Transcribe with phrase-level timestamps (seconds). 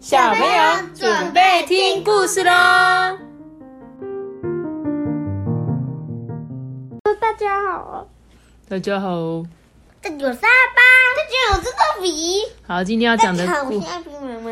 [0.00, 0.46] 小朋友
[0.94, 2.50] 准备听故事喽！
[7.20, 8.06] 大家好，
[8.68, 9.42] 大家好，
[10.00, 10.80] 这有沙巴，
[11.16, 12.42] 这就有这个笔。
[12.64, 14.50] 好，今天要讲的好，我故现在比妈妈。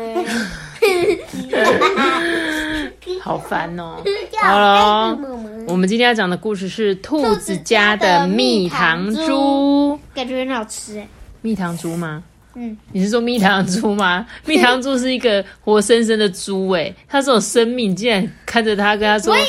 [3.23, 4.03] 好烦哦。
[4.41, 5.17] 好了，
[5.65, 9.97] 我们今天要讲的故事是兔子家的蜜糖猪。
[10.13, 11.07] 感觉很好吃哎。
[11.41, 12.21] 蜜糖猪吗？
[12.59, 14.25] 嗯，你是说蜜糖猪吗？
[14.45, 19.47] 蜜糖猪是一个活生生的猪哎，它是有生命，竟然看着它跟它说我以，为，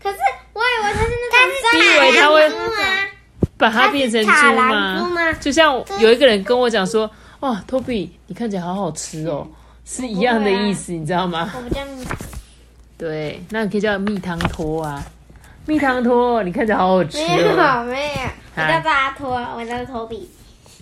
[0.00, 0.18] 可是
[0.52, 2.52] 我以为它是那种，你以为它会？
[3.58, 5.08] 把它变成猪吗？
[5.08, 9.46] 吗就像有一个人跟我讲说，哇，托比，你看起来好好吃哦，
[9.84, 11.52] 是一样的意思，你知道吗？
[11.56, 12.16] 我们叫蜜糖，
[12.98, 15.04] 对，那你可以叫蜜糖托啊，
[15.66, 17.84] 蜜糖托，你看起来好好吃没有哦。
[17.84, 18.20] 没有，
[18.56, 20.28] 我叫巴托，我叫托比。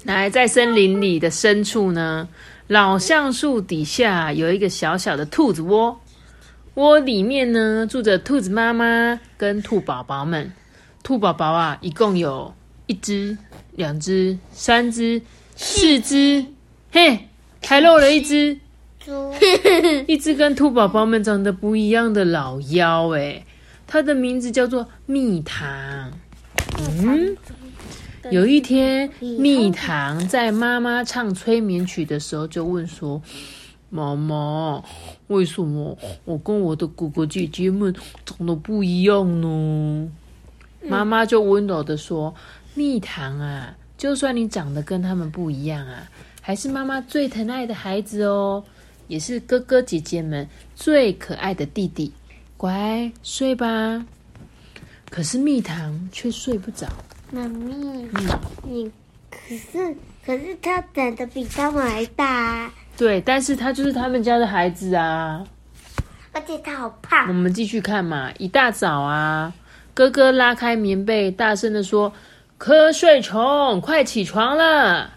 [0.05, 2.27] 来，在森林里的深处呢，
[2.69, 6.01] 老橡树底下有一个小小的兔子窝，
[6.75, 10.51] 窝里面呢住着兔子妈妈跟兔宝宝们。
[11.03, 12.55] 兔宝宝啊，一共有
[12.87, 13.37] 一只、
[13.73, 15.21] 两只、三只、
[15.57, 16.45] 四只，
[16.91, 17.29] 嘿，
[17.63, 18.59] 还漏了一只。
[19.05, 19.35] 猪，
[20.07, 23.45] 一只跟兔宝宝们长得不一样的老妖，哎，
[23.87, 26.11] 它的名字叫做蜜糖。
[26.79, 27.37] 嗯，
[28.29, 33.21] 有一天，蜜糖在妈妈唱催眠曲的时候，就问说
[33.89, 34.83] ：“妈妈，
[35.29, 37.95] 为什么我跟我的哥哥姐姐们
[38.27, 40.11] 长得不一样呢？”
[40.87, 42.35] 妈妈就温柔的说
[42.75, 46.07] ：“蜜糖啊，就算你长得跟他们不一样啊，
[46.43, 48.63] 还是妈妈最疼爱的孩子哦。”
[49.09, 52.13] 也是哥哥姐姐们最可爱的弟弟，
[52.57, 54.07] 乖睡吧。
[55.11, 56.87] 可是蜜糖却睡不着。
[57.33, 58.91] 妈咪，嗯，你
[59.31, 65.45] 可是可是他长得比他们还大啊，对，但是他就是他们家的孩子啊。
[66.33, 66.99] 而且他好
[67.29, 67.33] 我。
[67.33, 68.31] 们继续看嘛。
[68.39, 69.53] 一大早啊，
[69.95, 72.13] 哥哥拉开棉被，大声的说
[72.59, 75.11] ：“瞌睡虫，快起床了！”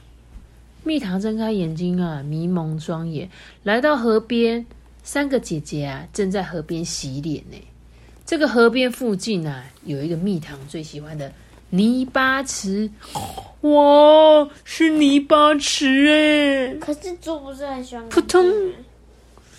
[0.84, 3.30] 蜜糖睁开眼睛啊，迷蒙双眼，
[3.64, 4.66] 来到河边。
[5.04, 7.58] 三个姐姐啊，正在河边洗脸呢。
[8.26, 11.32] 这个河边附近啊，有一个蜜糖最喜欢的
[11.74, 12.88] 泥巴池。
[13.62, 16.76] 哇，是泥巴池哎！
[16.76, 18.46] 可是猪不是很喜欢扑通，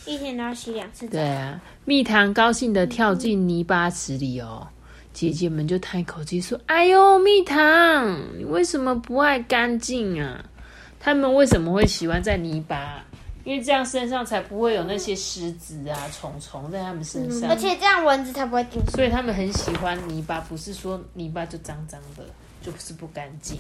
[0.06, 1.12] 一天都要洗两次澡。
[1.12, 4.64] 对啊，蜜糖高兴的跳进泥巴池里哦。
[5.12, 10.44] 姐姐们就叹一口气说：“哎呦，蜜糖，你为什么不爱干净啊？
[11.00, 13.04] 他们为什么会喜欢在泥巴？
[13.44, 18.82] 因为这样身上才不会有那些虱子啊、虫虫在他们身上，而且这样蚊子才不会叮。
[18.93, 20.41] 所以他们很喜欢泥巴。
[20.41, 22.25] 不是说泥巴就脏脏的，
[22.62, 23.59] 就是不干净。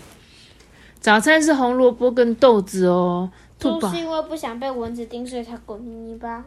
[1.00, 3.30] 早餐是红萝卜跟豆子哦。
[3.58, 6.44] 兔宝是因为不想被蚊子叮，所以才滚泥巴。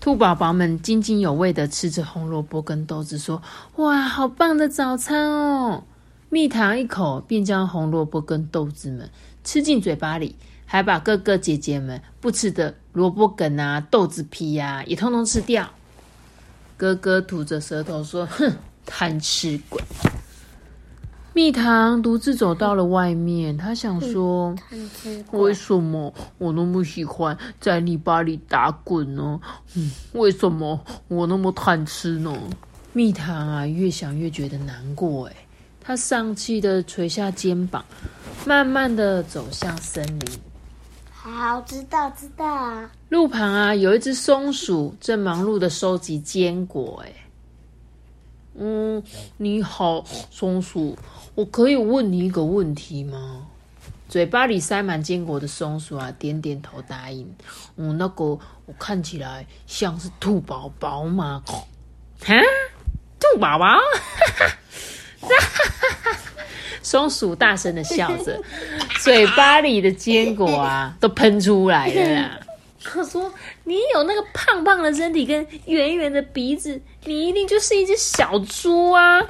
[0.00, 3.42] 兔宝宝们津津有味的吃着红萝卜跟豆子，说
[3.76, 5.84] ：“哇，好棒的早餐哦！”
[6.30, 9.08] 蜜糖一口便将红萝卜跟豆子们
[9.42, 10.36] 吃进嘴巴里，
[10.70, 15.66] 还把哥哥姐姐们不吃的萝卜梗啊、豆子皮呀、也通通吃掉。
[16.76, 18.52] 哥哥吐着舌头说：“哼，
[18.84, 19.82] 贪吃鬼！”
[21.32, 29.40] 蜜糖独自走到了外面，他想说：“贪吃为什么我那么喜欢在泥巴里打滚呢？
[29.74, 32.36] 嗯，为什么我那么贪吃呢？
[32.92, 35.28] 蜜糖啊，越想越觉得难过。
[35.28, 35.36] 哎，
[35.80, 37.84] 他丧气的垂下肩膀，
[38.44, 40.47] 慢慢的走向森林。
[41.28, 42.90] 好，知道知道啊。
[43.08, 47.04] 路旁啊，有一只松鼠正忙碌的收集坚果。
[47.06, 47.12] 哎，
[48.54, 49.02] 嗯，
[49.36, 50.96] 你好，松鼠，
[51.34, 53.46] 我可以问你一个问题吗？
[54.08, 57.30] 嘴巴里塞满坚果的松鼠啊，点点头答应。
[57.76, 61.42] 嗯，那个我看起来像是兔宝宝吗？
[62.24, 62.24] 哈，
[63.20, 63.66] 兔宝宝，
[66.88, 68.40] 松鼠大声的笑着，
[69.02, 72.40] 嘴巴里的坚果啊都喷出来了啦。
[72.82, 73.30] 他说
[73.64, 79.20] ：“你有那个胖胖的身体跟圆圆的鼻子，你一定就是一只小猪啊！”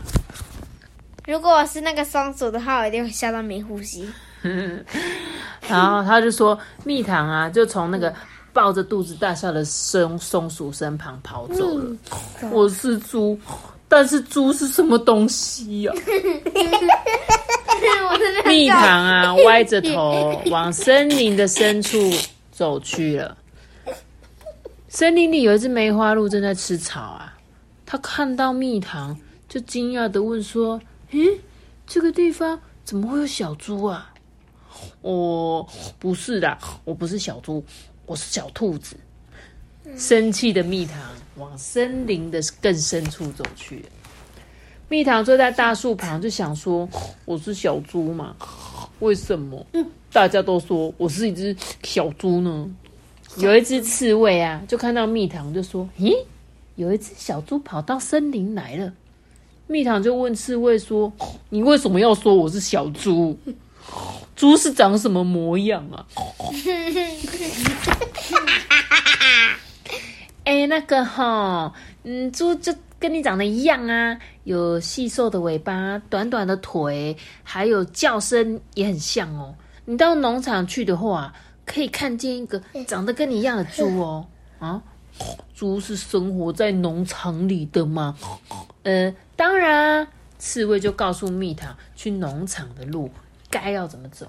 [1.26, 4.08] 如果我是那个松鼠的话，我一定会笑到没呼吸。
[5.68, 8.14] 然后他就说：“蜜糖啊，就从那个
[8.52, 11.84] 抱着肚子大笑的松松鼠身旁跑走了。
[12.52, 13.36] 我是猪，
[13.88, 15.92] 但是猪是什么东西呀、
[18.48, 22.10] 蜜糖啊，歪着头往森林的深处
[22.50, 23.36] 走去了。
[24.88, 27.36] 森林里有一只梅花鹿正在吃草啊，
[27.84, 29.16] 它看到蜜糖，
[29.48, 30.80] 就惊讶的问说
[31.12, 31.40] ：“诶，
[31.86, 34.12] 这个地方怎么会有小猪啊？”
[35.02, 35.66] 哦，
[35.98, 37.62] 不是的，我不是小猪，
[38.06, 38.96] 我是小兔子。
[39.96, 41.00] 生气的蜜糖
[41.36, 43.84] 往森林的更深处走去。
[44.88, 46.88] 蜜糖坐在大树旁，就想说
[47.26, 48.34] ：“我是小猪嘛？
[49.00, 49.64] 为什么
[50.10, 52.66] 大家都说我是一只小猪呢？”
[53.36, 56.14] 有一只刺猬啊，就看到蜜糖，就说：“咦，
[56.76, 58.90] 有一只小猪跑到森林来了。”
[59.68, 61.12] 蜜糖就问刺猬说
[61.50, 63.38] ：“你为什么要说我是小猪？
[64.34, 66.06] 猪是长什么模样啊？”
[70.44, 79.54] 哎，那个哈，嗯，猪就跟你长得一样啊，有细瘦的尾巴，短短的腿，还有叫声也很像哦。
[79.84, 81.32] 你到农场去的话，
[81.64, 84.26] 可以看见一个长得跟你一样的猪哦。
[84.58, 84.82] 啊，
[85.54, 88.16] 猪是生活在农场里的吗？
[88.82, 90.06] 呃，当然。
[90.40, 93.10] 刺猬就告诉蜜糖，去农场的路
[93.50, 94.24] 该要怎么走。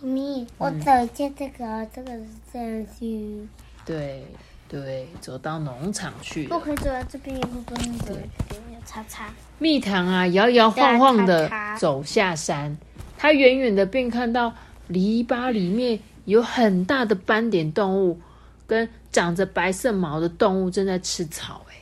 [0.00, 3.46] 蜜，我走一下这个，这个是这样去。
[3.84, 4.24] 对。
[4.70, 6.46] 对，走到农场去。
[6.46, 8.14] 不可以走到这边，也不能走这
[8.48, 9.28] 边，有叉叉。
[9.58, 12.78] 蜜糖啊，摇摇晃晃的走下山，
[13.18, 14.54] 他远远的便看到
[14.86, 18.20] 篱笆里面有很大的斑点动物，
[18.68, 21.66] 跟长着白色毛的动物正在吃草。
[21.70, 21.74] 哎，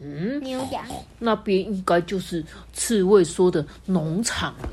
[0.00, 0.84] 嗯，牛羊。
[1.20, 4.68] 那边应该就是刺猬说的农场了。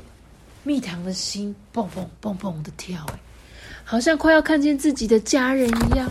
[0.64, 3.18] 蜜糖的心蹦蹦蹦蹦的跳，哎，
[3.84, 6.10] 好像快要看见自己的家人一样。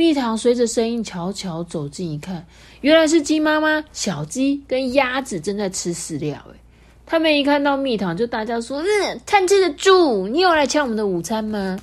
[0.00, 2.46] 蜜糖随着声音悄悄走近，一看，
[2.80, 6.42] 原来是鸡妈妈、小鸡跟鸭子正在吃饲料。
[6.50, 6.56] 哎，
[7.04, 11.78] 他们一看到蜜糖，就大叫说：“嗯，贪吃的猪，你又来抢我们的午餐吗？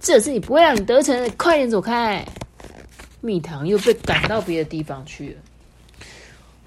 [0.00, 2.26] 这次你不会让你得逞的，快点走开！”
[3.22, 5.38] 蜜糖又被赶到别的地方去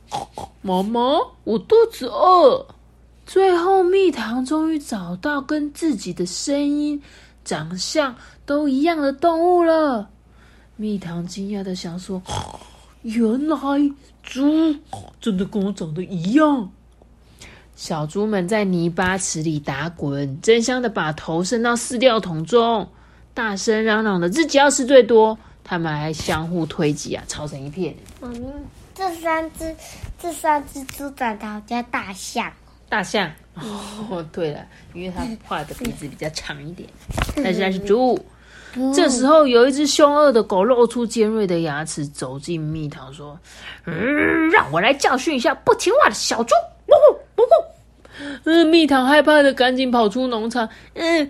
[0.10, 0.18] 了。
[0.62, 2.66] 妈妈，我肚子饿。
[3.26, 7.04] 最后，蜜糖终于找到跟自己的声音、
[7.44, 10.08] 长相都一样的动物了。
[10.78, 12.22] 蜜糖惊讶的想说
[13.02, 13.58] ：“原来
[14.24, 14.76] 猪
[15.20, 16.72] 真的跟我长得一样。”
[17.76, 22.88] 小猪们在泥巴池里打滚，争相的把头伸到饲料桶中，
[23.34, 25.38] 大声嚷嚷的自己要吃最多。
[25.64, 27.94] 他们还相互推挤啊，吵成一片。
[28.22, 28.40] 妈咪，
[28.96, 29.76] 这三只
[30.18, 32.52] 这三只猪长得好像大象。
[32.88, 33.30] 大象？
[33.56, 36.88] 哦，对了，因为它画的鼻子比较长一点，
[37.36, 38.18] 但是它是猪。
[38.94, 43.38] 这时候，有一只凶恶的狗露出尖锐的牙齿，走进蜜糖，说
[43.86, 46.54] ：“嗯，让我来教训一下不听话的小猪。”
[46.88, 47.46] 呜呜呜！
[48.46, 50.68] 嗯，蜜糖害怕的赶紧跑出农场。
[50.94, 51.30] 嗯，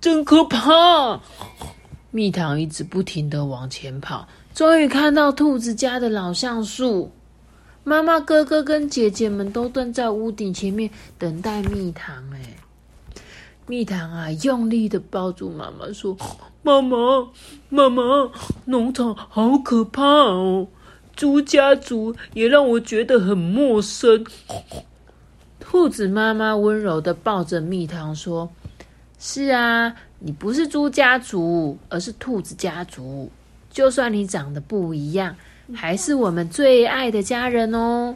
[0.00, 1.20] 真可怕！
[2.10, 7.10] 蜜糖一直不停的往前跑，终于看到兔子家的老橡树。
[7.84, 12.16] 妈妈、哥哥跟姐姐们都蹲在屋顶前面等待蜜糖。
[12.32, 12.56] 哎。
[13.68, 16.16] 蜜糖啊，用力的抱住妈妈，说
[16.62, 17.28] ：“妈妈，
[17.68, 18.30] 妈妈，
[18.66, 20.68] 农场好可怕哦！
[21.16, 24.24] 猪家族也让我觉得很陌生。”
[25.58, 28.48] 兔子妈妈温柔的抱着蜜糖说
[29.18, 33.28] ：“是啊，你不是猪家族，而是兔子家族。
[33.70, 35.34] 就算你长得不一样，
[35.74, 38.14] 还是我们最爱的家人哦。”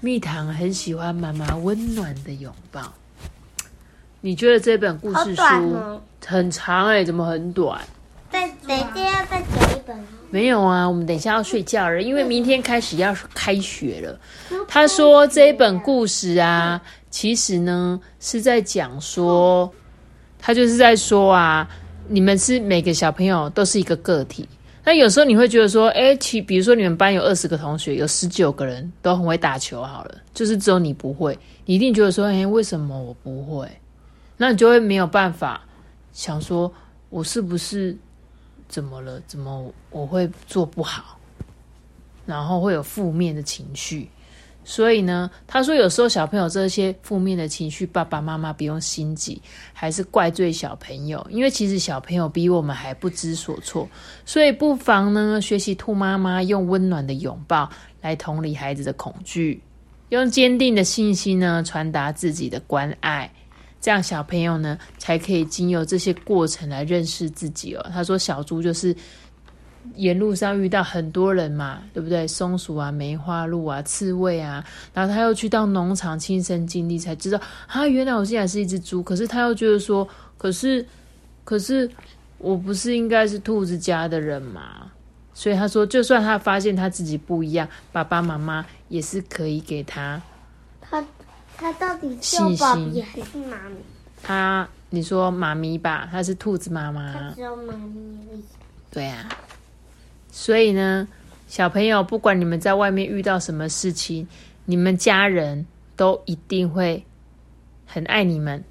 [0.00, 2.92] 蜜糖很喜欢妈妈温暖的拥抱。
[4.20, 5.42] 你觉得这本故事书
[6.24, 7.02] 很长哎？
[7.02, 7.80] 怎么很短？
[8.30, 9.98] 再等一下要再讲一本
[10.30, 14.20] 没有啊，我们等一下要睡觉了，因为明天开始要开学了。
[14.68, 19.72] 他说这一本故事啊，其实呢是在讲说，
[20.38, 21.68] 他就是在说啊，
[22.06, 24.48] 你们是每个小朋友都是一个个体。
[24.84, 33.66] 那有时候你会觉得说，哎，其比如说你们班有二十个同学，有十九个人都很会打球，好了，就是只有你不会，你一定觉得说，哎，为什么我不会？
[34.42, 35.60] 那你就会没有办法
[36.14, 36.72] 想说，
[37.10, 37.94] 我是不是
[38.70, 39.20] 怎么了？
[39.26, 41.18] 怎么我会做不好？
[42.24, 44.08] 然后会有负面的情绪。
[44.64, 49.42] 所以呢，他说有时候小朋友这些负面的情绪，爸爸妈妈不用心急，
[49.74, 53.86] 还是怪罪小朋友，因为其实小朋友比我们还不知所措。
[54.24, 57.68] 所以不妨呢，学习兔妈妈用温暖的拥抱
[58.00, 59.62] 来同理孩子的恐惧，
[60.08, 63.30] 用坚定的信心呢传达自己的关爱。
[63.80, 67.86] 这样小朋友呢才可以经由这些过程来认识自己哦。
[67.92, 68.94] 他说小猪就是
[69.94, 72.28] 沿路上遇到很多人嘛，对不对？
[72.28, 79.02] 松鼠啊、梅花鹿啊、刺猬啊，然后他又去到农场亲身经历，才知道啊，原来我现在是一只猪。
[79.02, 80.06] 可是他又觉得说，
[80.36, 80.84] 可是
[81.44, 81.90] 可是
[82.36, 84.92] 我不是应该是兔子家的人吗？
[85.32, 90.20] 所以他说，就算他发现他自己不一样，爸爸妈妈也是可以给他
[91.60, 93.76] 他到底是细爸心比还是妈咪？
[94.22, 94.68] 他。
[94.92, 98.42] 你说妈咪吧，他是兔子妈他妈，只有妈咪而已。
[98.90, 99.28] 对啊。
[100.32, 101.06] 所以呢，
[101.46, 104.26] 小朋友，不管你们在外面遇到什么事情，
[104.64, 105.64] 你们家人
[105.94, 107.04] 都一定会
[107.86, 108.64] 很爱你们，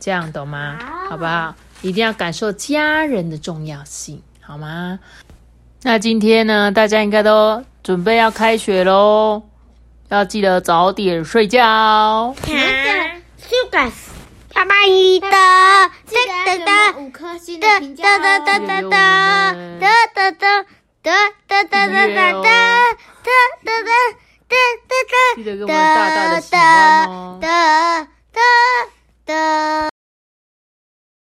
[0.00, 0.78] 这样懂吗？
[0.80, 1.54] 好好不好？
[1.82, 4.98] 一定要感受家人的重要性，好吗？
[5.82, 9.42] 那今天呢，大家应该都准备要开学喽，
[10.08, 12.34] 要记得早点睡觉。
[12.46, 12.90] 那个
[13.42, 13.90] Sugar
[14.54, 15.28] 爸爸你的
[16.06, 18.90] 记得要给哒哒我们五颗星的哒评价哒哒哒哦。
[18.90, 20.64] 哒哒哒
[21.02, 21.12] 哒
[21.44, 23.32] 哒哒哒哒哒哒哒
[23.64, 27.38] 哒哒哒哒哒哒记得给我们大大的喜欢哦。
[27.40, 28.06] 哒